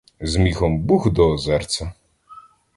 З 0.21 0.35
міхом 0.37 0.79
бух 0.79 1.09
до 1.11 1.29
озерця! 1.33 1.93